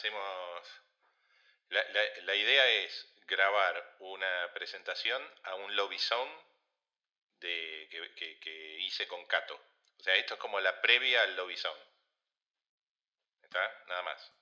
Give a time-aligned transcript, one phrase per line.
[0.00, 0.22] hacemos...
[1.68, 5.98] La, idea es grabar una presentación a un lobby
[7.38, 9.54] de, que, hice con Cato.
[9.54, 11.54] O sea, esto es como la previa al lobby.
[13.42, 13.60] ¿Está?
[13.86, 14.32] Nada más.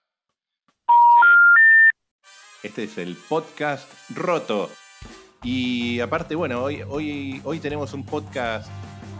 [2.62, 2.68] Este...
[2.68, 4.70] este es el podcast roto.
[5.42, 8.70] Y aparte, bueno, hoy, hoy, hoy tenemos un podcast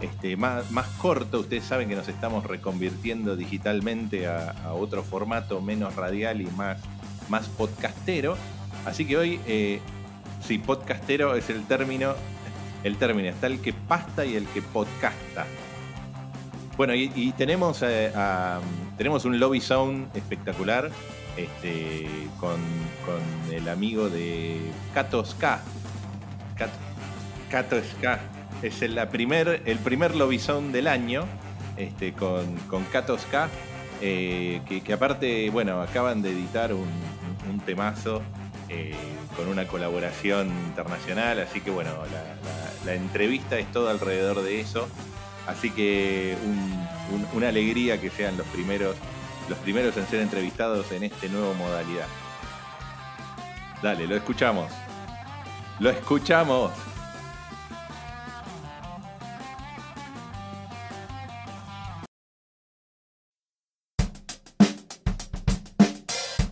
[0.01, 1.39] este, más, más corto.
[1.39, 6.79] Ustedes saben que nos estamos reconvirtiendo digitalmente a, otro formato menos radial y más,
[7.29, 8.37] más podcastero.
[8.85, 9.79] Así que hoy, eh,
[10.41, 12.15] sí, podcastero es el término.
[12.83, 15.45] El término está el que pasta y el que podcasta.
[16.77, 18.09] Bueno, y, tenemos, eh,
[18.97, 20.89] tenemos un lobby sound espectacular
[21.35, 22.07] este,
[22.39, 22.57] con,
[23.51, 24.61] el amigo de
[24.93, 25.61] Kato Ska.
[27.49, 28.19] Kato Ska
[28.61, 31.25] es el, primer, el primer lobizón del año
[31.77, 33.47] este, con, con Katos K,
[34.01, 36.89] eh, que, aparte, bueno, acaban de editar un,
[37.65, 38.21] temazo
[38.69, 38.93] eh,
[39.35, 41.89] con una colaboración internacional, así que bueno,
[42.85, 44.87] la, entrevista es todo alrededor de eso,
[45.47, 46.35] así que
[47.33, 48.95] una alegría que sean los primeros,
[49.49, 52.07] los primeros en ser entrevistados en este nuevo modalidad.
[53.81, 54.71] Dale, lo escuchamos.
[55.79, 56.71] Lo escuchamos.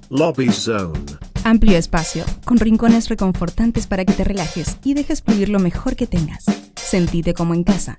[0.10, 1.00] Lobby Zone.
[1.44, 6.08] Amplio espacio, con rincones reconfortantes para que te relajes y dejes fluir lo mejor que
[6.08, 6.46] tengas.
[6.76, 7.98] Sentite como en casa.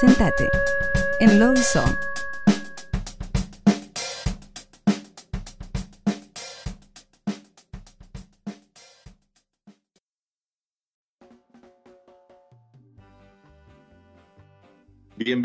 [0.00, 0.48] Sentate
[1.18, 2.15] en Lobby Zone.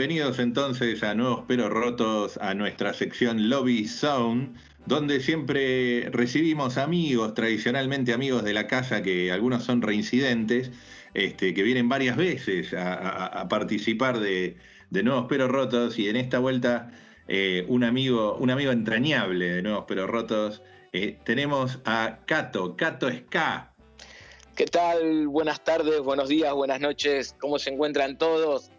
[0.01, 4.50] Bienvenidos entonces a Nuevos Pero Rotos, a nuestra sección Lobby Zone,
[4.88, 10.72] donde siempre recibimos amigos, tradicionalmente amigos de la casa, que algunos son reincidentes,
[11.13, 14.57] este, que vienen varias veces a, participar de,
[14.90, 16.90] Nuevos Pero Rotos, y en esta vuelta
[17.28, 20.63] eh, un, amigo, un amigo entrañable de Nuevos Pero Rotos,
[20.94, 23.72] eh, tenemos a Cato, Cato Ska.
[24.56, 25.28] ¿Qué tal?
[25.28, 28.71] Buenas tardes, buenos días, buenas noches, ¿cómo se encuentran todos?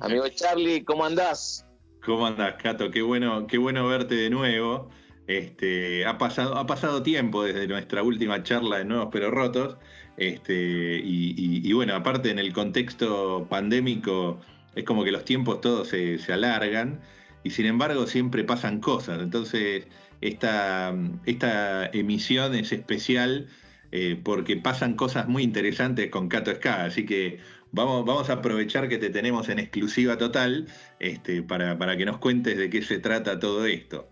[0.00, 1.66] Amigo Charlie, ¿cómo andás?
[2.04, 2.90] ¿Cómo andás, Cato?
[2.90, 4.90] Qué bueno, qué bueno verte de nuevo.
[5.26, 9.76] Este, ha, pasado, ha pasado tiempo desde nuestra última charla de Nuevos Pero Rotos.
[10.16, 14.40] Este, y, bueno, aparte en el contexto pandémico,
[14.74, 17.00] es como que los tiempos todos se, alargan
[17.42, 19.20] y sin embargo siempre pasan cosas.
[19.20, 19.86] Entonces,
[20.20, 20.94] esta,
[21.26, 23.48] esta emisión es especial
[23.92, 26.84] eh, porque pasan cosas muy interesantes con Cato Ska.
[26.84, 27.40] Así que
[27.74, 30.68] Vamos, a aprovechar que te tenemos en exclusiva total
[31.00, 34.08] este, para, que nos cuentes de qué se trata todo esto.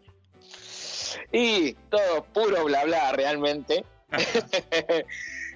[1.32, 3.85] Y todo puro bla bla realmente.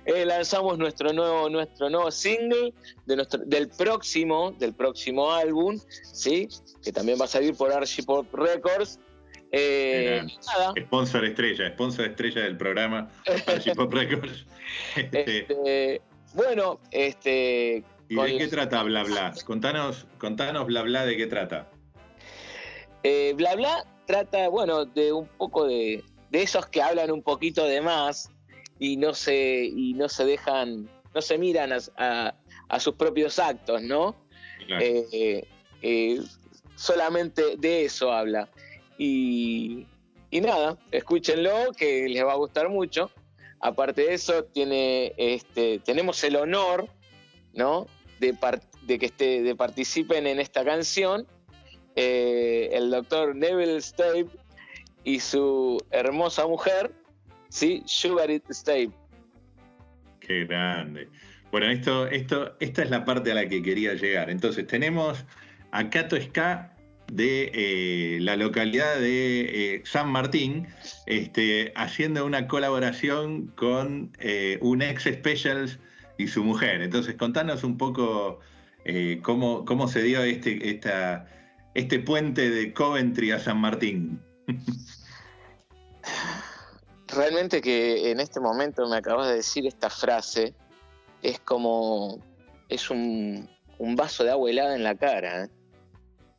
[0.08, 2.72] Eh, lanzamos nuestro nuevo, nuestro nuevo single
[3.06, 5.80] de nuestro, del próximo, del próximo álbum,
[6.12, 6.46] ¿sí?
[6.84, 9.00] que también va a salir por Archipop Records.
[9.50, 10.24] Eh,
[10.84, 13.10] sponsor estrella, sponsor estrella del programa
[13.48, 14.46] Archipop Records.
[14.94, 16.00] Este,
[16.34, 19.34] bueno, este, ¿Y de qué trata Bla Bla?
[19.44, 21.68] Contanos, contanos Bla Bla de qué trata.
[23.02, 27.80] Eh, bla Bla trata, bueno, de un poco de, esos que hablan un poquito de
[27.80, 28.30] más
[28.78, 32.34] y no se, y no se dejan, no se miran a,
[32.78, 34.14] sus propios actos, ¿no?
[34.68, 35.46] Eh,
[35.82, 36.20] eh,
[36.74, 38.48] solamente de eso habla.
[38.98, 39.86] Y,
[40.30, 43.10] y, nada, escúchenlo, que les va a gustar mucho.
[43.60, 46.88] Aparte de eso, tiene, este, tenemos el honor,
[47.54, 47.86] ¿no?
[48.20, 51.26] De, que esté, de participen en esta canción
[51.94, 54.26] eh, el doctor Neville Stape
[55.04, 56.92] y su hermosa mujer,
[57.48, 57.82] ¿sí?
[57.86, 58.90] Sugar It Stape.
[60.20, 61.08] Qué grande.
[61.50, 64.28] Bueno, esto, esto, esta es la parte a la que quería llegar.
[64.28, 65.24] Entonces, tenemos
[65.70, 66.74] a Cato Ska
[67.10, 70.66] de eh, la localidad de eh, San Martín,
[71.06, 74.12] este, haciendo una colaboración con
[74.60, 75.78] un ex Specials
[76.18, 76.82] y su mujer.
[76.82, 78.40] Entonces, contanos un poco
[78.84, 81.26] eh, cómo, cómo, se dio este, esta,
[81.74, 84.20] este puente de Coventry a San Martín.
[87.08, 90.54] Realmente que en este momento me acabas de decir esta frase,
[91.22, 92.20] es como,
[92.68, 93.48] es un,
[93.78, 95.44] vaso de agua helada en la cara.
[95.44, 95.48] ¿eh?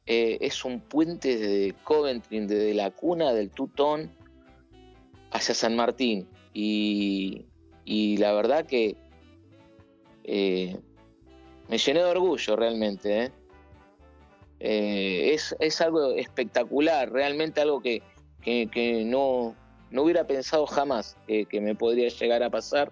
[0.06, 4.12] Eh, es un puente de Coventry, desde la cuna del Tutón
[5.32, 6.28] hacia San Martín.
[6.54, 7.46] Y,
[7.86, 8.96] y la verdad que
[10.28, 10.78] eh,
[11.70, 13.24] me llené de orgullo realmente.
[13.24, 13.32] ¿eh?
[14.60, 18.04] Eh, es, algo espectacular, realmente algo que,
[18.44, 19.56] que, no,
[19.90, 22.92] no hubiera pensado jamás que me podría llegar a pasar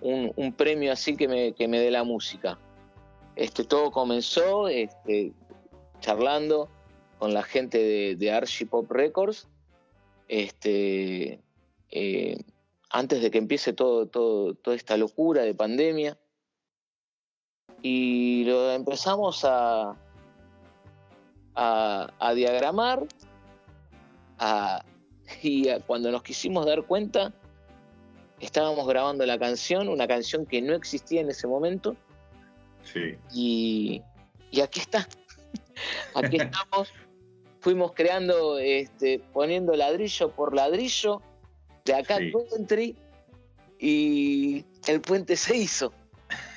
[0.00, 2.58] un, premio así que me, me dé la música.
[3.36, 5.32] Este, todo comenzó este,
[6.00, 6.68] charlando
[7.18, 9.48] con la gente de, de Archie Pop Records,
[10.28, 11.40] este,
[12.90, 16.18] antes de que empiece todo, todo, toda esta locura de pandemia.
[17.82, 19.96] Y lo empezamos a,
[21.54, 23.06] a, diagramar
[25.42, 27.32] y cuando nos quisimos dar cuenta,
[28.40, 31.96] estábamos grabando la canción, una canción que no existía en ese momento.
[32.84, 33.16] Sí.
[33.32, 34.02] Y,
[34.60, 35.08] aquí está.
[36.14, 36.92] aquí estamos.
[37.60, 41.22] Fuimos creando, este, poniendo ladrillo por ladrillo,
[41.84, 42.32] de acá sí.
[42.50, 42.96] country,
[43.78, 45.92] y el puente se hizo.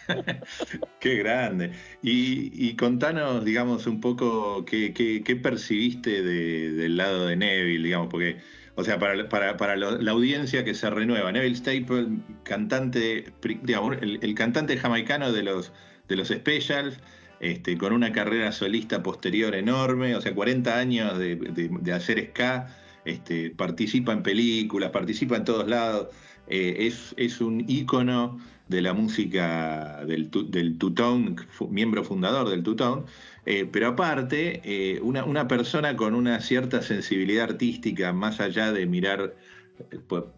[1.00, 1.72] qué grande.
[2.02, 8.38] Y, contanos, digamos, un poco qué, percibiste del lado de Neville, digamos, porque
[8.76, 11.32] o sea, para, para, la audiencia que se renueva.
[11.32, 12.08] Neville Staple,
[12.44, 13.32] cantante,
[13.64, 15.72] digamos, el, cantante jamaicano de los,
[16.10, 17.00] de los Specials,
[17.40, 22.68] este, con una carrera solista posterior enorme, o sea, 40 años de, hacer ska,
[23.06, 26.10] este, participa en películas, participa en todos lados,
[26.48, 31.36] eh, es, es, un ícono de la música del, del Tutón,
[31.70, 33.06] miembro fundador del Tutón,
[33.46, 39.36] eh, pero aparte, eh, una, persona con una cierta sensibilidad artística, más allá de mirar,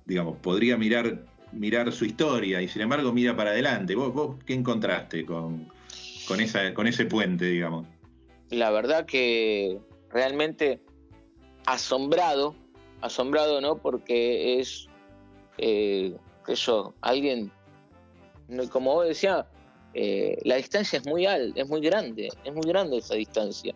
[0.06, 1.24] digamos, podría mirar,
[1.54, 3.96] mirar su historia y sin embargo mira para adelante.
[3.96, 5.72] ¿Vos, vos qué encontraste con,
[6.28, 7.88] con, esa, con ese puente, digamos?
[8.50, 9.80] La verdad que
[10.10, 10.82] realmente
[11.66, 12.56] asombrado,
[13.02, 13.78] asombrado, ¿no?
[13.78, 14.90] Porque es,
[15.58, 17.52] eso, alguien,
[18.72, 19.46] como vos decías,
[19.94, 23.74] eh, la distancia es muy alta, es muy grande, es muy grande esa distancia.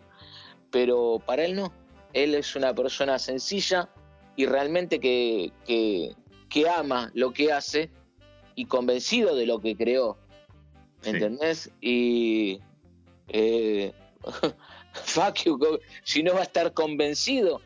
[0.70, 1.72] Pero para él no.
[2.12, 3.88] Él es una persona sencilla
[4.36, 7.90] y realmente que, que, ama lo que hace
[8.54, 10.18] y convencido de lo que creó.
[11.04, 11.70] ¿Me entendés?
[11.80, 12.60] Y
[13.28, 13.92] eh,
[16.04, 17.60] si no va a estar convencido,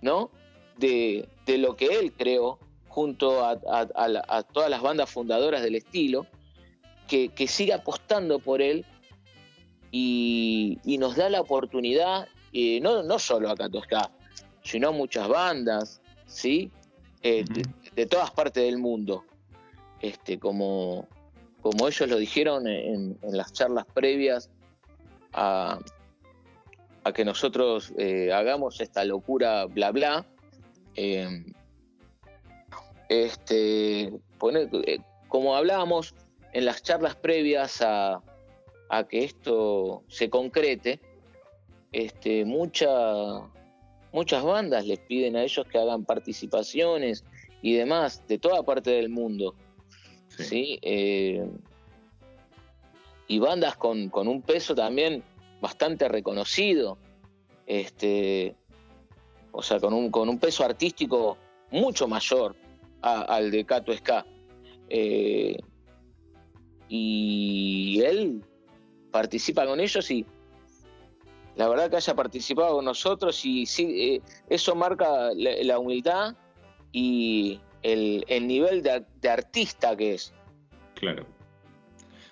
[0.00, 0.30] ¿no?
[0.76, 2.58] De, lo que él creó
[2.98, 6.26] junto a, a, todas las bandas fundadoras del estilo
[7.06, 8.84] que, que siga apostando por él
[9.92, 14.10] y, nos da la oportunidad, y no, no solo a Catosca,
[14.64, 16.72] sino muchas bandas, ¿sí?
[17.22, 17.44] Eh,
[17.94, 19.24] de, todas partes del mundo.
[20.00, 21.06] Este, como,
[21.60, 24.50] como ellos lo dijeron en, las charlas previas
[25.32, 25.78] a,
[27.04, 30.26] a que nosotros eh, hagamos esta locura bla bla.
[30.96, 31.44] Eh,
[33.08, 34.12] este,
[35.28, 36.14] como hablábamos,
[36.52, 38.22] en las charlas previas a,
[39.08, 41.00] que esto se concrete,
[41.92, 43.42] este, muchas
[44.42, 47.24] bandas les piden a ellos que hagan participaciones
[47.62, 49.54] y demás de toda parte del mundo.
[50.28, 50.78] Sí.
[50.82, 51.46] Eh,
[53.26, 55.22] y bandas con, un peso también
[55.60, 56.96] bastante reconocido.
[57.66, 58.56] Este,
[59.52, 61.36] o sea, con un, con un peso artístico
[61.70, 62.56] mucho mayor
[63.02, 64.26] al de Cato Ska.
[64.88, 65.56] Eh,
[66.88, 68.42] y él
[69.10, 70.24] participa con ellos y
[71.56, 76.36] la verdad que haya participado con nosotros y sí, eh, eso marca la, humildad
[76.92, 80.32] y el, nivel de, artista que es.
[80.94, 81.26] Claro.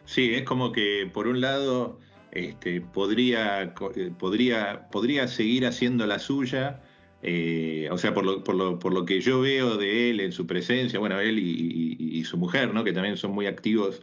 [0.04, 1.98] Sí, es como que por un lado
[2.30, 6.80] este, podría, eh, podría, podría seguir haciendo la suya,
[7.22, 10.32] eh, o sea, por lo, por, lo, por lo, que yo veo de él en
[10.32, 12.82] su presencia, bueno, él y, su mujer, ¿no?
[12.82, 14.02] que también son muy activos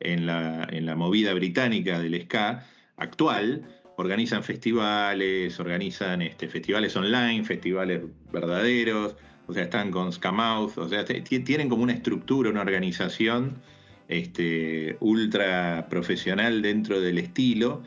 [0.00, 3.64] en la, en la movida británica del ska actual,
[3.96, 8.02] organizan festivales, organizan este, festivales online, festivales
[8.32, 9.14] verdaderos,
[9.46, 13.60] o sea, están con Scamouth, o sea, tienen como una estructura, una organización
[14.08, 17.82] este, ultra profesional dentro del estilo,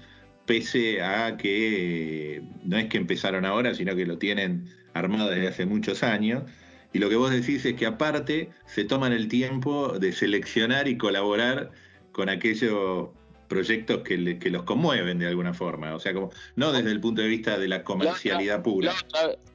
[0.45, 5.65] pese a que no es que empezaron ahora, sino que lo tienen armado desde hace
[5.65, 6.43] muchos años.
[6.91, 10.97] Y lo que vos decís es que aparte se toman el tiempo de seleccionar y
[10.97, 11.71] colaborar
[12.11, 13.09] con aquellos
[13.47, 17.27] proyectos que, los conmueven de alguna forma, o sea, como no desde el punto de
[17.27, 18.93] vista de la comercialidad pura.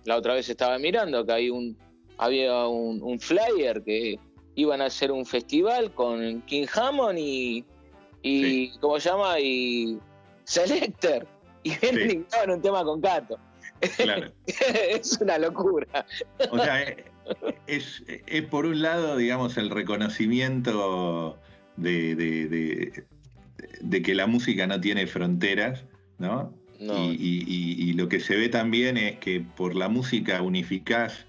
[0.05, 1.77] La otra, vez estaba mirando que hay un
[2.19, 4.19] había un, flyer que
[4.57, 7.65] iban a hacer un festival con King Hammond y,
[8.23, 9.39] y ¿cómo se llama?
[9.41, 9.99] y
[10.49, 11.27] Selector
[11.63, 12.51] y vienen sí.
[12.51, 13.39] un tema con Cato.
[13.97, 14.33] Claro.
[14.47, 16.07] es una locura.
[16.51, 16.97] O sea,
[17.67, 21.39] es, es por un lado, digamos, el reconocimiento
[21.77, 25.85] de, de, que la música no tiene fronteras,
[26.17, 26.55] ¿no?
[26.81, 31.27] Y, lo que se ve también es que por la música unificás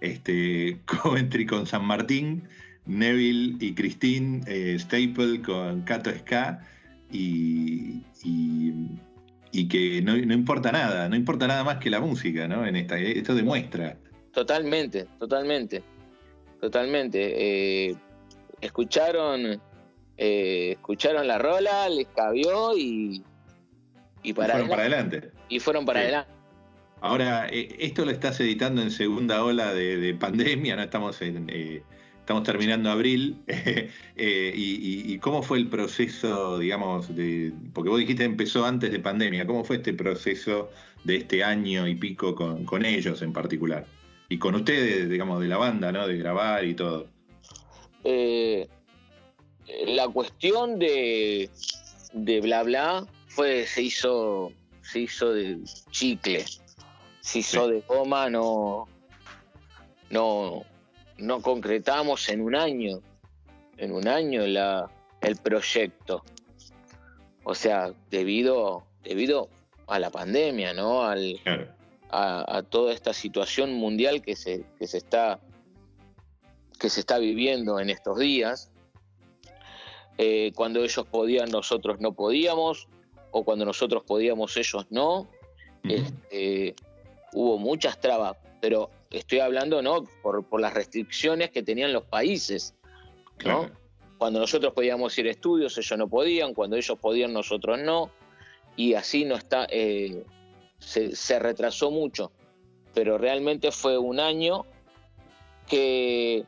[0.00, 2.48] este, Coventry con San Martín,
[2.84, 6.66] Neville y Christine, eh, Staple con Cato Ska
[7.16, 8.02] y,
[9.52, 12.66] y, que no, importa nada, no importa nada más que la música, ¿no?
[12.66, 13.96] En esta, esto demuestra.
[14.32, 15.82] Totalmente, totalmente,
[16.60, 17.88] totalmente.
[17.88, 17.96] Eh,
[18.60, 19.60] escucharon,
[20.16, 23.24] eh, escucharon la rola, les cabió y,
[24.22, 25.30] y, para, fueron para adelante.
[25.48, 26.36] Y fueron para adelante.
[27.00, 30.82] Ahora, esto lo estás editando en segunda ola de, pandemia, ¿no?
[30.82, 31.46] Estamos en,
[32.26, 38.64] estamos terminando abril, eh, y, cómo fue el proceso, digamos, de, porque vos dijiste empezó
[38.64, 40.68] antes de pandemia, ¿cómo fue este proceso
[41.04, 43.86] de este año y pico con, ellos en particular?
[44.28, 46.08] Y con ustedes, digamos, de la banda, ¿no?
[46.08, 47.06] De grabar y todo.
[48.02, 48.66] Eh,
[49.86, 51.48] la cuestión de,
[52.12, 54.50] de bla bla fue, se hizo,
[54.82, 55.60] se hizo de
[55.92, 56.44] chicle,
[57.20, 58.88] se hizo de goma, no,
[60.10, 60.64] no,
[61.18, 63.00] no concretamos en un año,
[63.76, 66.24] en un año la, el proyecto.
[67.44, 69.48] O sea, debido, debido
[69.86, 71.04] a la pandemia, ¿no?
[71.04, 71.40] Al,
[72.10, 75.40] a, toda esta situación mundial que se, que se está
[76.78, 78.70] que se está viviendo en estos días.
[80.18, 82.88] Eh, cuando ellos podían, nosotros no podíamos,
[83.30, 85.26] o cuando nosotros podíamos, ellos no.
[85.84, 86.74] Este,
[87.32, 92.74] hubo muchas trabas, pero estoy hablando no por, las restricciones que tenían los países,
[93.44, 93.70] ¿no?
[94.18, 98.10] Cuando nosotros podíamos ir a estudios, ellos no podían, cuando ellos podían, nosotros no,
[98.74, 100.24] y así no está, eh,
[100.78, 102.32] se, retrasó mucho,
[102.94, 104.64] pero realmente fue un año
[105.68, 106.44] que,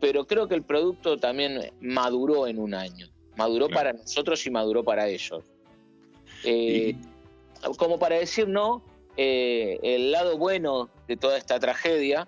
[0.00, 4.82] pero creo que el producto también maduró en un año, maduró para nosotros y maduró
[4.82, 5.44] para ellos.
[6.44, 6.94] Eh,
[7.78, 8.82] como para decir, no,
[9.16, 12.26] eh, el lado bueno de toda esta tragedia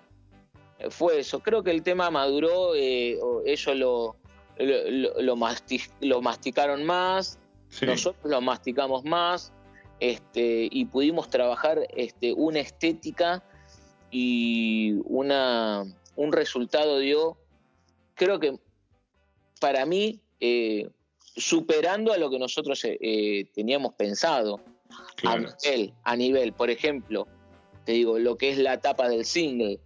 [0.79, 1.39] eh, fue eso.
[1.39, 4.15] Creo que el tema maduró, eh, ellos lo,
[4.57, 5.35] lo,
[6.21, 7.39] masticaron más,
[7.81, 9.51] nosotros lo masticamos más,
[9.99, 13.43] este, y pudimos trabajar este, una estética
[14.09, 15.83] y una,
[16.15, 17.37] un resultado dio,
[18.13, 18.57] creo que
[19.59, 20.21] para mí,
[21.35, 22.81] superando a lo que nosotros
[23.53, 24.61] teníamos pensado.
[25.23, 27.27] A, nivel, a nivel, por ejemplo,
[27.85, 29.79] te digo, lo que es la tapa del single,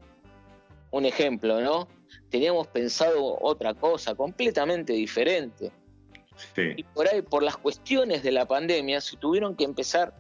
[0.92, 1.88] un ejemplo, ¿no?
[2.30, 5.72] Teníamos pensado otra cosa completamente diferente.
[6.58, 10.14] Y por ahí, por las cuestiones de la pandemia, se tuvieron que empezar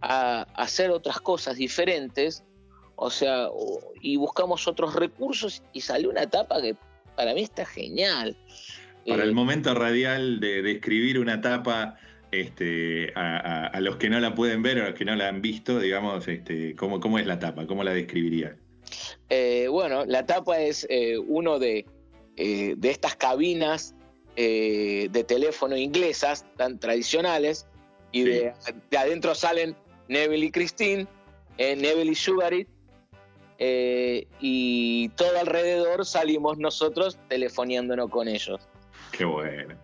[0.00, 2.44] a hacer otras cosas diferentes,
[2.96, 3.48] o sea,
[4.00, 6.76] y buscamos otros recursos y salió una tapa que
[7.16, 8.36] para mí está genial.
[9.06, 11.96] Para el eh, momento radial de, de escribir una tapa
[12.32, 15.42] este, a, los que no la pueden ver o a los que no la han
[15.42, 17.66] visto, digamos, este, ¿cómo, cómo es la tapa?
[17.66, 18.56] ¿Cómo la describiría?
[19.28, 21.86] Eh, bueno, la tapa es eh, uno de,
[22.36, 23.94] eh, de, estas cabinas
[24.36, 27.66] de teléfono inglesas tan tradicionales
[28.10, 28.54] y de,
[28.96, 29.76] adentro salen
[30.08, 31.06] Neville y Christine,
[31.58, 32.66] Neville y Sugarit
[33.58, 38.66] y todo alrededor salimos nosotros telefoneándonos con ellos.
[39.12, 39.74] Qué bueno.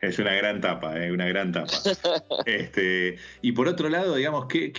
[0.00, 1.72] Es una gran tapa, eh, una gran tapa.
[2.46, 4.72] este, y por otro lado, digamos, ¿qué,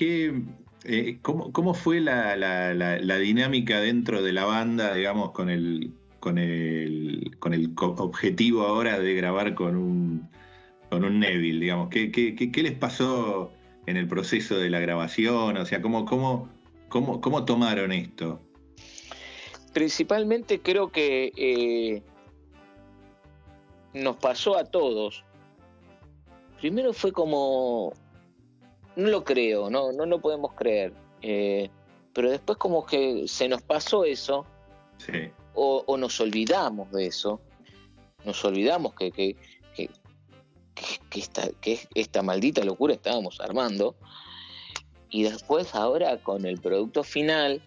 [0.84, 7.54] eh, cómo, fue la, dinámica dentro de la banda, digamos, con el, con el, con
[7.54, 10.30] el objetivo ahora de grabar con un,
[10.90, 11.90] con un Neville, digamos?
[11.90, 13.52] ¿Qué, qué, les pasó
[13.86, 15.56] en el proceso de la grabación?
[15.58, 16.50] O sea, ¿cómo, cómo,
[16.90, 18.42] cómo, cómo tomaron esto?
[19.72, 22.02] Principalmente creo que eh,
[23.94, 25.24] nos pasó a todos.
[26.60, 27.94] Primero fue como,
[28.96, 30.94] no lo creo, no, no lo podemos creer.
[31.22, 31.70] Eh,
[32.14, 34.46] pero después como que se nos pasó eso,
[35.54, 37.42] o, nos olvidamos de eso,
[38.26, 39.36] nos olvidamos que, que,
[39.76, 43.96] que, esta, que esta maldita locura estábamos armando,
[45.10, 47.62] y después ahora con el producto final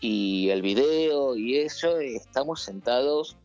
[0.00, 3.38] y el video y eso, estamos sentados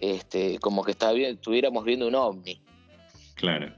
[0.00, 2.60] este, como que estuviéramos viendo un ovni.
[3.34, 3.72] Claro.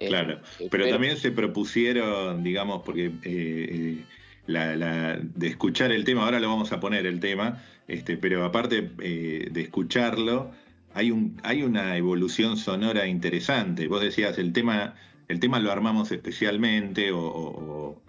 [0.00, 4.04] Eh, claro, eh, pero, también se propusieron, digamos, porque eh,
[4.46, 9.60] de escuchar el tema, ahora lo vamos a poner el tema, este, pero aparte de
[9.60, 10.52] escucharlo,
[10.94, 13.88] hay, un, hay una evolución sonora interesante.
[13.88, 14.94] Vos decías, el tema,
[15.26, 18.00] el tema lo armamos especialmente, o,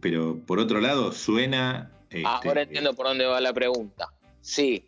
[0.00, 1.90] pero por otro lado suena...
[2.24, 4.12] ahora este, entiendo por dónde va la pregunta.
[4.40, 4.86] Sí,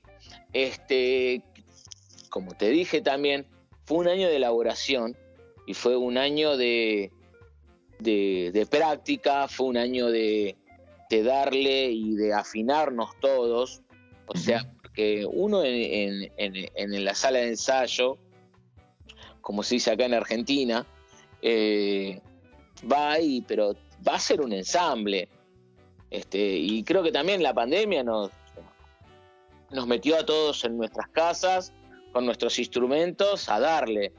[0.64, 1.42] este,
[2.30, 3.46] como te dije también,
[3.84, 5.16] fue un año de elaboración
[5.66, 7.12] y fue un año de,
[7.98, 10.56] de, práctica, fue un año de,
[11.10, 13.82] de darle y de afinarnos todos.
[14.28, 18.16] O sea, porque uno en, la sala de ensayo,
[19.42, 20.86] como se dice acá en Argentina,
[21.42, 22.20] eh,
[22.90, 23.74] va ahí, pero
[24.06, 25.28] va a ser un ensamble.
[26.10, 28.30] Este, y creo que también la pandemia nos,
[29.70, 31.72] nos metió a todos en nuestras casas
[32.12, 34.12] con nuestros instrumentos a darle.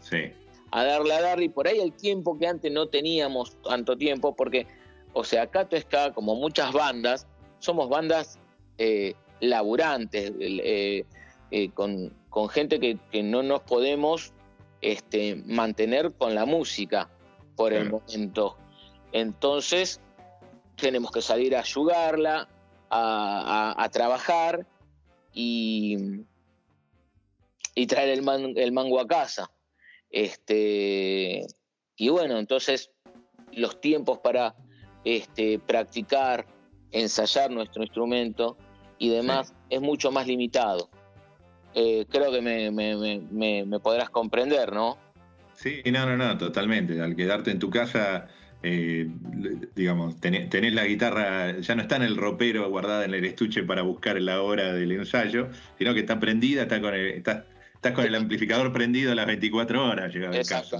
[0.00, 0.32] Sí.
[0.70, 1.44] A darle, a darle.
[1.46, 4.66] Y por ahí el tiempo que antes no teníamos tanto tiempo, porque,
[5.12, 7.26] o sea, Cato Ska, como muchas bandas,
[7.60, 8.38] somos bandas
[8.78, 11.04] eh, laburantes, eh,
[11.50, 12.12] eh, con,
[12.50, 14.32] gente que, no nos podemos
[14.80, 17.08] este, mantener con la música
[17.54, 18.56] por el momento.
[19.12, 20.00] Entonces,
[20.76, 22.48] tenemos que salir a ayudarla,
[22.90, 24.66] a, trabajar
[25.34, 26.24] y,
[27.74, 29.50] y traer el, el mango a casa.
[30.10, 31.44] Este,
[31.96, 32.90] y bueno, entonces
[33.52, 34.54] los tiempos para
[35.04, 36.46] este, practicar,
[36.92, 38.56] ensayar nuestro instrumento
[38.98, 40.88] y demás es mucho más limitado.
[41.74, 44.96] Eh, creo que me, me, podrás comprender, ¿no?
[45.54, 47.00] Sí, no, no, no, totalmente.
[47.00, 48.28] Al quedarte en tu casa,
[48.66, 49.06] eh,
[49.74, 53.82] digamos, tenés, la guitarra, ya no está en el ropero guardada en el estuche para
[53.82, 55.48] buscar la hora del ensayo,
[55.78, 59.86] sino que está prendida, está con el, está, estás con el amplificador prendido las 24
[59.86, 60.78] horas, llegado el caso.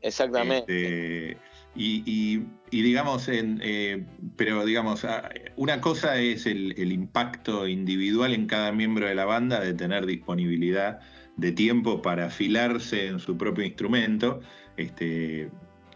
[0.00, 1.32] Exactamente.
[1.32, 1.36] Este,
[1.74, 4.02] y, digamos, en, eh,
[4.36, 5.06] pero digamos,
[5.56, 11.00] una cosa es el, impacto individual en cada miembro de la banda de tener disponibilidad
[11.36, 14.40] de tiempo para afilarse en su propio instrumento.
[14.78, 15.50] Este,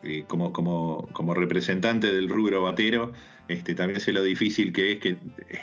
[0.05, 3.13] eh, como, como, como, representante del rubro batero,
[3.49, 5.17] este, también sé lo difícil que es que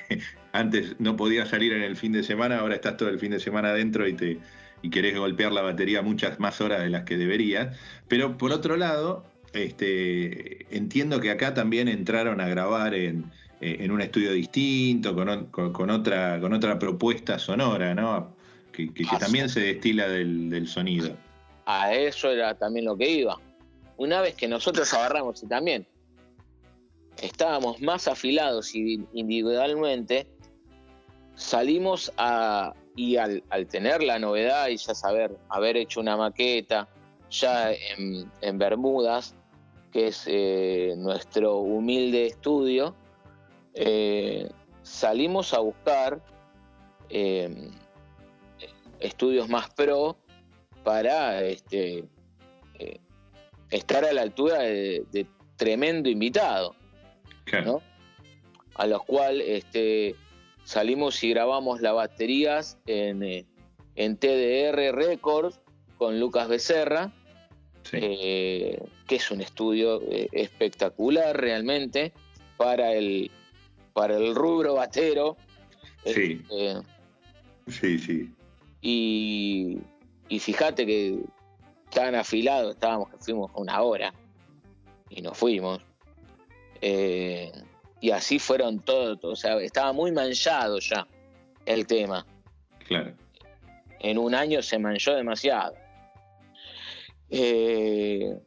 [0.51, 3.39] antes no podías salir en el fin de semana, ahora estás todo el fin de
[3.39, 4.39] semana adentro y te
[4.81, 7.77] y querés golpear la batería muchas más horas de las que deberías.
[8.07, 9.23] Pero por otro lado,
[9.53, 16.53] este, entiendo que acá también entraron a grabar en, un estudio distinto, con, otra, con
[16.53, 18.35] otra propuesta sonora, ¿no?
[18.71, 21.15] Que, también se destila del, sonido.
[21.65, 23.39] A eso era también lo que iba.
[23.97, 25.87] Una vez que nosotros agarramos y también
[27.21, 30.27] estábamos más afilados individualmente,
[31.35, 36.87] salimos a, y al, tener la novedad y ya saber, haber hecho una maqueta
[37.29, 39.35] ya en Bermudas,
[39.91, 42.95] que es eh, nuestro humilde estudio,
[43.73, 44.49] eh,
[44.81, 46.21] salimos a buscar
[47.09, 47.69] eh,
[48.99, 50.17] estudios más pro
[50.83, 52.05] para este,
[53.71, 56.75] estar a la altura de, tremendo invitado,
[58.75, 60.15] a los cuales este,
[60.63, 63.45] salimos y grabamos las baterías en,
[63.95, 65.59] en TDR Records
[65.97, 67.11] con Lucas Becerra
[67.93, 72.13] eh, que es un estudio eh, espectacular realmente
[72.57, 73.31] para el,
[73.93, 75.35] para el rubro batero.
[76.05, 76.41] Sí.
[77.67, 78.31] Sí, sí.
[78.81, 79.79] Y,
[80.29, 81.19] y fíjate que
[81.91, 84.13] tan afilados estábamos que fuimos una hora
[85.09, 85.81] y nos fuimos.
[86.81, 87.51] Eh,
[87.99, 91.05] y así fueron todos, o sea, estaba muy manchado ya
[91.65, 92.25] el tema.
[92.87, 93.13] Claro.
[93.99, 95.75] En un año se manchó demasiado.
[97.29, 98.39] Eh,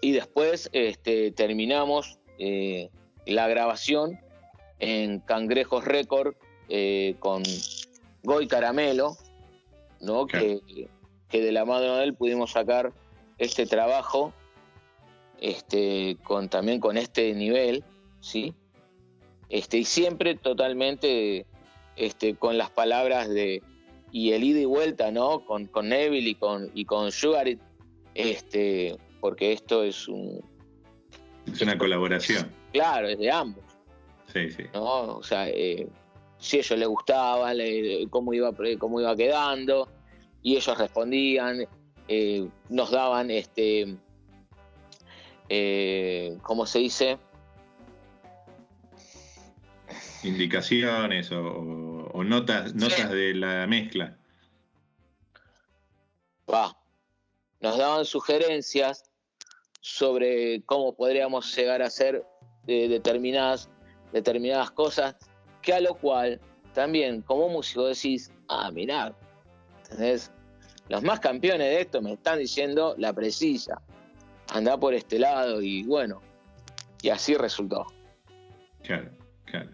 [0.00, 2.88] y después este, terminamos eh,
[3.26, 4.18] la grabación
[4.78, 6.34] en Cangrejos Record
[7.18, 7.42] con
[8.22, 9.16] Goy Caramelo,
[10.00, 10.26] ¿no?
[10.26, 10.60] Que,
[11.30, 12.92] de la mano de él pudimos sacar
[13.36, 14.32] este trabajo
[15.40, 17.84] este, con, también con este nivel,
[18.20, 18.54] ¿sí?
[19.48, 21.46] Este, y siempre totalmente
[21.96, 23.62] este, con las palabras de,
[24.10, 25.44] y el ida y vuelta, ¿no?
[25.44, 27.46] Con, con Neville y con, y con Sugar,
[28.14, 30.42] este, porque esto es un...
[31.52, 32.50] Es una colaboración.
[32.72, 33.64] Claro, es de ambos.
[34.32, 34.64] Sí, sí.
[34.74, 35.16] ¿no?
[35.16, 35.88] O sea, eh,
[36.38, 37.52] si a ellos les gustaba,
[38.10, 39.88] cómo, iba, cómo iba quedando,
[40.42, 41.66] y ellos respondían,
[42.08, 43.96] eh, nos daban, este,
[45.48, 47.18] eh, ¿cómo se dice?
[50.24, 54.16] Indicaciones o o notas, notas de la mezcla.
[56.52, 56.76] Va.
[57.60, 59.04] Nos daban sugerencias
[59.80, 62.24] sobre cómo podríamos llegar a hacer
[62.64, 63.70] determinadas,
[64.12, 65.16] determinadas cosas,
[65.62, 66.40] que a lo cual
[66.74, 69.14] también como músico decís, ah, mirá,
[70.88, 73.80] Los más campeones de esto me están diciendo la precisa,
[74.48, 76.20] anda por este lado y bueno,
[77.02, 77.86] y así resultó.
[78.82, 79.10] Claro,
[79.44, 79.70] claro.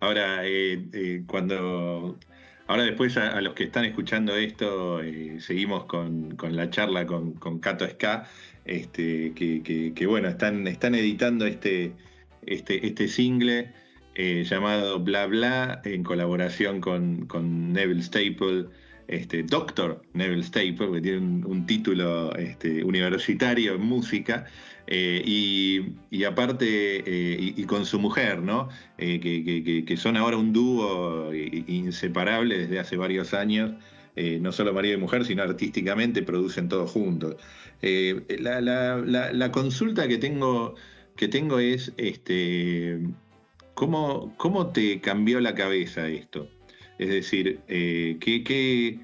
[0.00, 2.18] Ahora, eh, eh, cuando.
[2.68, 7.60] Ahora, después, a, los que están escuchando esto, eh, seguimos con, la charla con, con
[7.60, 8.28] Cato Ska,
[8.64, 11.92] este, que, bueno, están, están editando este,
[12.44, 13.72] este, este single
[14.16, 18.66] llamado Bla Bla en colaboración con, con Neville Staple,
[19.08, 24.46] este, Doctor Neville Staple, que tiene un, título este, universitario en música,
[24.86, 26.66] eh, y, aparte,
[27.06, 28.68] eh, y, con su mujer, ¿no?
[28.96, 33.72] Que, que, son ahora un dúo inseparable desde hace varios años.
[34.16, 37.36] no solo marido y mujer, sino artísticamente producen todo juntos.
[37.82, 40.76] La, la, consulta que tengo,
[41.16, 43.00] que tengo es, este,
[43.76, 46.48] ¿Cómo, ¿Cómo, te cambió la cabeza esto?
[46.98, 48.98] Es decir, eh, que,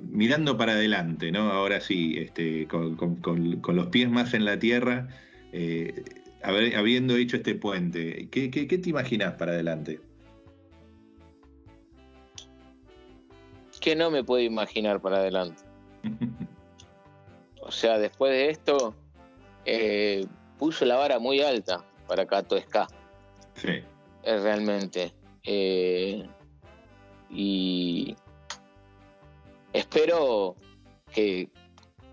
[0.00, 1.52] mirando para adelante, ¿no?
[1.52, 2.96] Ahora sí, este, con,
[3.66, 5.08] los pies más en la tierra,
[5.52, 6.04] eh,
[6.42, 10.00] habiendo hecho este puente, ¿qué, te imaginas para adelante?
[13.80, 15.62] Que no me puedo imaginar para adelante.
[17.60, 18.94] o sea, después de esto,
[19.64, 20.26] eh,
[20.58, 22.88] puso la vara muy alta para Cato Ska.
[23.54, 23.82] Sí
[24.26, 25.12] realmente.
[25.44, 26.26] Eh,
[27.30, 28.16] y
[29.72, 30.56] espero
[31.12, 31.48] que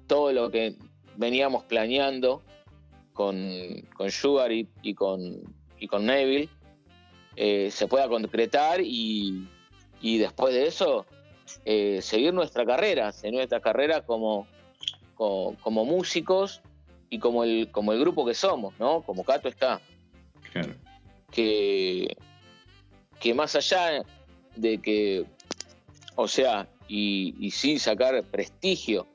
[0.07, 0.75] todo lo que
[1.15, 2.41] veníamos planeando
[3.13, 3.37] con,
[3.95, 5.41] con Sugar y, con,
[5.79, 6.49] y con Neville
[7.35, 9.47] eh, se pueda concretar y,
[10.01, 11.05] después de eso
[11.65, 14.47] eh, seguir nuestra carrera, seguir nuestra carrera como,
[15.15, 16.61] como, músicos
[17.09, 19.01] y como el, como el grupo que somos, ¿no?
[19.01, 19.79] Como Cato está.
[20.51, 20.73] Claro
[21.33, 22.15] que,
[23.19, 24.03] que más allá
[24.55, 25.25] de que,
[26.15, 29.07] o sea, y, sin sacar prestigio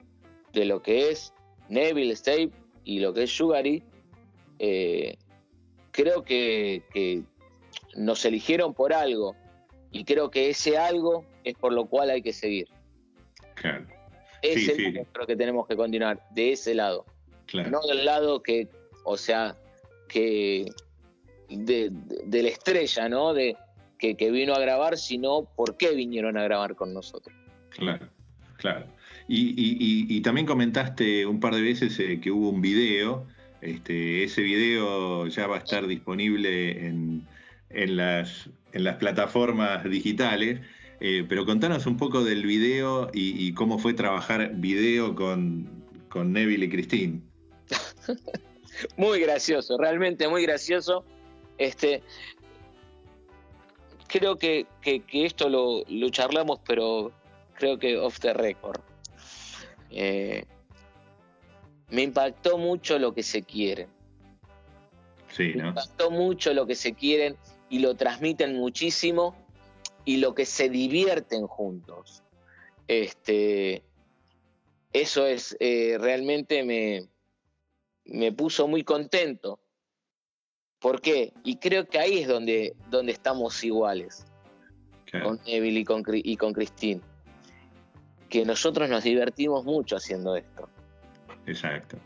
[0.53, 1.33] de lo que es
[1.69, 2.51] Neville State
[2.85, 3.83] y lo que es Sugary,
[4.59, 5.17] eh,
[5.91, 7.23] creo que,
[7.97, 9.35] nos eligieron por algo
[9.91, 12.69] y creo que ese algo es por lo cual hay que seguir.
[13.55, 13.87] Claro.
[14.43, 17.05] Es el que tenemos que continuar, de ese lado.
[17.53, 18.69] No del lado que,
[19.05, 19.57] o sea,
[20.09, 20.67] que,
[21.49, 21.91] de,
[22.27, 23.35] la estrella, ¿no?
[23.35, 23.57] De,
[23.99, 27.35] que, vino a grabar, sino por qué vinieron a grabar con nosotros.
[27.71, 28.09] Claro,
[28.57, 28.87] claro.
[29.29, 33.27] Y, también comentaste un par de veces eh, que hubo un video.
[33.61, 37.27] Este, ese video ya va a estar disponible en,
[37.71, 40.61] las, en las plataformas digitales.
[41.01, 45.69] Eh, pero contanos un poco del video y, cómo fue trabajar video con,
[46.09, 47.21] con Neville y Christine.
[48.97, 51.05] muy gracioso, realmente muy gracioso.
[51.59, 52.03] Este,
[54.09, 54.67] creo que,
[55.13, 57.13] esto lo, charlamos, pero
[57.55, 58.81] creo que off the record.
[59.91, 60.45] Eh,
[61.91, 63.89] me impactó mucho lo que se quieren.
[65.31, 65.63] Sí, ¿no?
[65.63, 67.37] Me impactó mucho lo que se quieren
[67.69, 69.37] y lo transmiten muchísimo
[70.05, 72.23] y lo que se divierten juntos.
[72.89, 73.83] Este,
[74.93, 77.07] eso es, eh, realmente me,
[78.05, 79.61] me puso muy contento
[80.81, 81.33] ¿Por qué?
[81.45, 84.25] Y creo que ahí es donde, donde estamos iguales.
[85.23, 87.01] Con Neville y con, y con Christine.
[88.29, 90.69] Que nosotros nos divertimos mucho haciendo esto.
[91.47, 91.97] Exacto.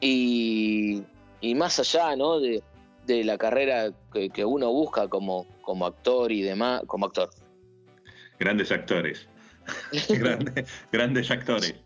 [0.00, 1.04] Y,
[1.54, 2.40] más allá, ¿no?
[2.40, 2.62] De,
[3.06, 7.30] la carrera que, uno busca como, como actor y demás, como actor.
[8.40, 9.28] Grandes actores.
[10.90, 11.76] grandes, actores.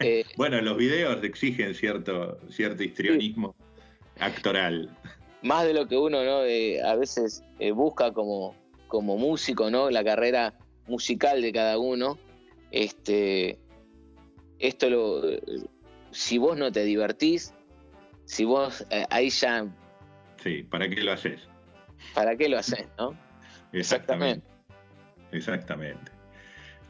[0.00, 3.54] Eh, bueno, los videos exigen cierto, cierto histrionismo
[4.18, 4.90] actoral
[5.42, 6.38] más de lo que uno ¿no?
[6.38, 8.54] a veces eh, busca como,
[8.88, 9.90] como músico, ¿no?
[9.90, 10.54] La carrera
[10.86, 12.18] musical de cada uno.
[12.70, 13.58] Este,
[14.58, 15.22] esto lo,
[16.12, 17.52] si vos no te divertís,
[18.24, 19.66] si vos eh, ahí ya.
[20.42, 21.40] Sí, ¿para qué lo haces?
[22.14, 23.18] ¿Para qué lo haces, no?
[23.72, 24.46] Exactamente.
[25.32, 26.12] Exactamente.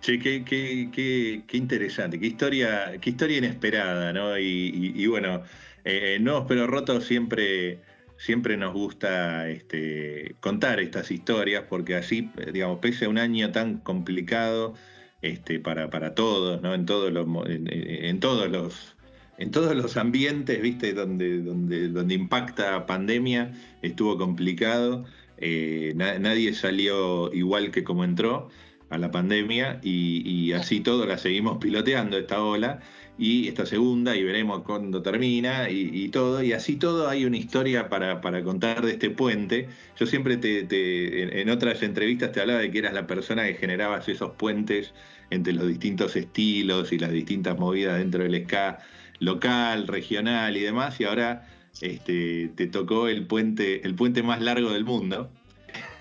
[0.00, 4.36] Che, qué, qué, qué, qué, interesante, qué historia, qué historia inesperada, ¿no?
[4.36, 5.44] Y, bueno,
[5.84, 7.80] eh, no, pero roto siempre
[8.22, 13.78] siempre nos gusta este, contar estas historias porque así, digamos, pese a un año tan
[13.78, 14.74] complicado
[15.22, 16.72] este, para, para todos, ¿no?
[16.72, 18.96] En todos los, en, todos los
[19.38, 25.04] en todos los ambientes, viste, donde, donde, donde impacta pandemia, estuvo complicado.
[25.38, 28.50] Eh, nadie salió igual que como entró
[28.88, 32.80] a la pandemia y, y así todo la seguimos piloteando esta ola
[33.22, 36.42] y esta segunda y veremos cuándo termina y, todo.
[36.42, 39.68] Y así todo hay una historia para, contar de este puente.
[39.96, 44.08] Yo siempre te, en, otras entrevistas te hablaba de que eras la persona que generabas
[44.08, 44.92] esos puentes
[45.30, 48.80] entre los distintos estilos y las distintas movidas dentro del ska
[49.20, 51.00] local, regional y demás.
[51.00, 51.46] Y ahora
[51.80, 55.30] este, te tocó el puente, el puente más largo del mundo.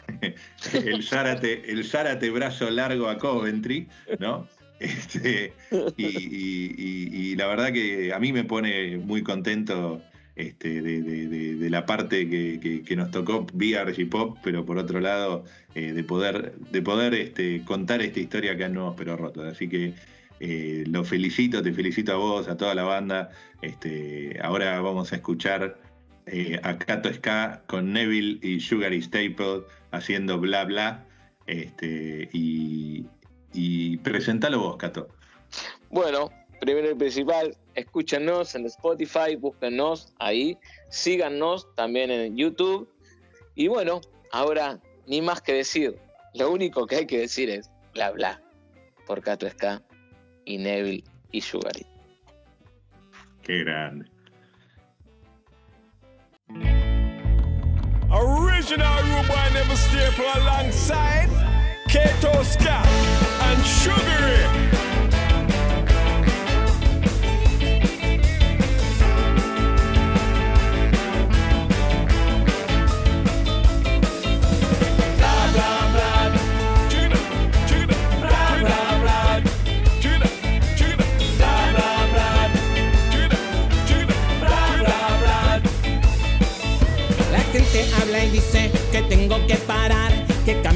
[0.74, 4.48] el Zárate, el Zárate brazo largo a Coventry, ¿no?
[4.82, 5.54] Este,
[5.96, 10.02] y, la verdad que a mí me pone muy contento
[10.36, 16.04] este, de, la parte que, nos tocó vía Pop, pero por otro lado, eh, de
[16.04, 19.46] poder, de poder este, contar esta historia acá en Nuevos Pero Rotos.
[19.46, 19.94] Así que
[20.40, 23.30] eh, lo felicito, te felicito a vos, a toda la banda.
[24.42, 25.78] Ahora vamos a escuchar
[26.26, 31.06] eh, a Kato Ska con Neville y Sugar Staple haciendo bla bla.
[32.34, 33.06] Y,
[33.54, 35.08] y presentalo vos, Kato.
[35.90, 40.58] Bueno, primero y principal, escúchenos en Spotify, búsquennos ahí,
[40.90, 42.90] síganos también en YouTube.
[43.56, 45.98] Y bueno, ahora ni más que decir,
[46.34, 48.42] lo único que hay que decir es bla bla
[49.06, 49.82] por Kato Ska
[50.46, 51.86] y Neville y Sugary.
[53.44, 54.06] Qué grande.
[58.10, 61.51] Original Rubai never staple alongside
[61.92, 62.82] Kato Ska
[63.50, 64.32] and Sugary.
[88.92, 90.01] Que tengo que parar,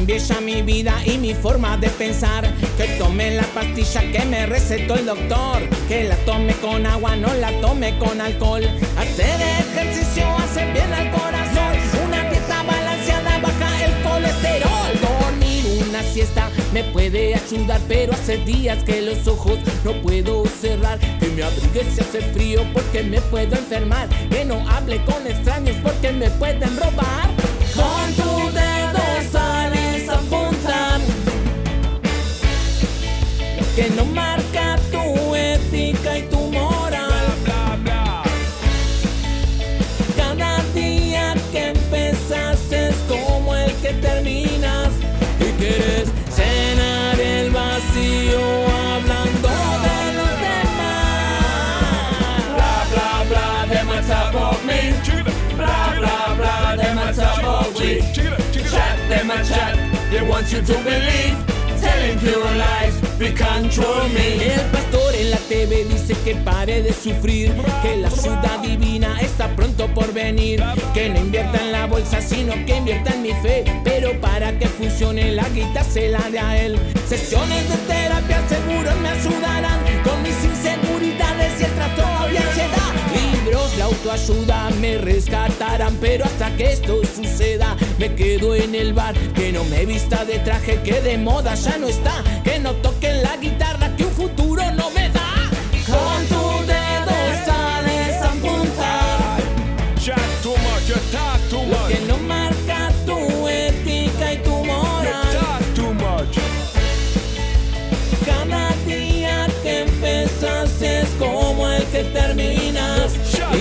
[0.07, 2.45] ya mi vida y mi forma de pensar,
[2.77, 7.33] que tome la pastilla que me recetó el doctor, que la tome con agua, no
[7.33, 8.63] la tome con alcohol,
[8.97, 11.73] hacer ejercicio hace bien al corazón,
[12.07, 18.83] una dieta balanceada baja el colesterol, dormir una siesta me puede ayudar, pero hace días
[18.83, 20.99] que los ojos no puedo cerrar.
[21.19, 24.09] Que me abrigue si hace frío porque me puedo enfermar.
[24.29, 27.29] Que no hable con extraños porque me pueden robar.
[27.73, 28.34] Con
[33.75, 37.11] que no marca tu ética y tu moral.
[40.15, 44.89] Cada día que empezas es como el que terminas
[45.41, 46.09] y quieres
[48.95, 49.49] hablando
[49.85, 51.35] de los demás.
[52.55, 54.93] Bla bla bla, them a talk about me.
[55.57, 57.75] Bla bla bla, them a talk about.
[57.75, 59.75] Chat, them a chat,
[60.09, 61.54] they want you to believe.
[64.41, 69.55] El pastor en la TV dice que pare de sufrir, que la ciudad divina está
[69.55, 70.63] pronto por venir,
[70.93, 73.63] que no invierta en la bolsa, sino que invierta en mi fe.
[73.83, 76.77] Pero para que funcione la guita se la de a él.
[77.07, 82.94] Sesiones de terapia seguro me ayudarán con mis inseguridades y el trastorno de ansiedad.
[83.45, 89.51] De autoayuda me rescatarán, pero hasta que esto suceda me quedo en el bar, que
[89.51, 93.37] no me vista de traje, que de moda ya no está, que no toque la
[93.37, 93.74] guitarra,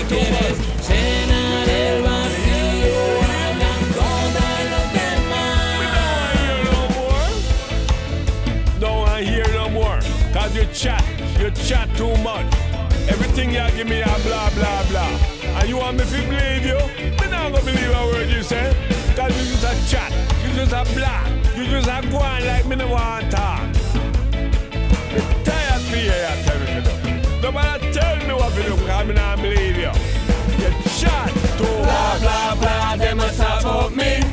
[0.07, 3.25] quieres llenar el vacío
[9.15, 10.01] I hear no more.
[10.33, 11.01] Cause you chat,
[11.39, 12.45] you chat too much.
[13.07, 15.07] Everything you give me a blah blah blah.
[15.57, 16.77] And you want me to believe you?
[17.21, 18.75] Me not gonna believe a word you say.
[19.15, 20.11] Cause you just a chat,
[20.43, 23.74] you just a blah, you just a go like me no want talk.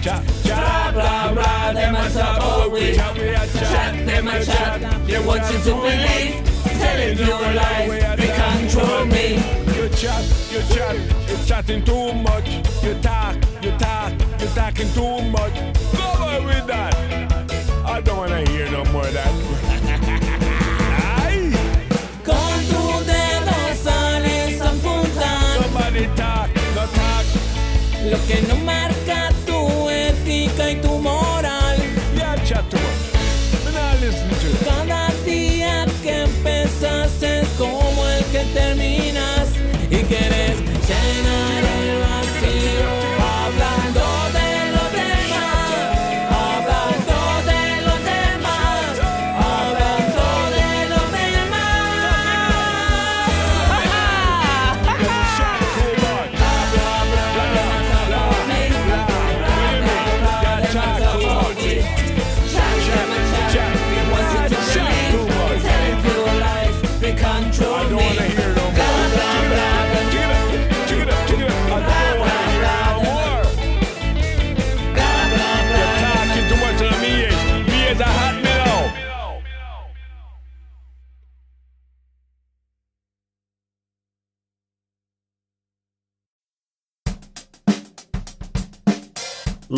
[0.03, 2.93] Chat, Blah blah blah, them a talk about we.
[2.97, 5.07] Chat, we a Chat, them a chat.
[5.07, 8.19] They want you to believe, telling you lies.
[8.19, 9.35] They control me.
[9.77, 10.97] You chat, you chat,
[11.29, 12.49] you're chatting too much.
[12.83, 15.55] You talk, you talk, you're talking too much.
[15.97, 16.97] Go away with that.
[17.87, 19.33] I don't wanna hear no more of that.
[25.63, 27.25] Somebody talk, no talk.
[28.11, 29.33] Lo que no marca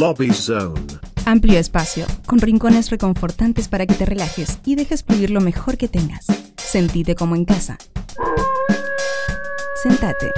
[0.06, 0.82] Lobby Zone.
[1.24, 5.88] Amplio espacio, con rincones reconfortantes para que te relajes y dejes fluir lo mejor que
[5.88, 6.26] tengas.
[6.58, 7.78] Sentite como en casa.
[9.82, 10.30] Sentate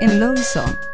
[0.00, 0.91] en Lobby Zone.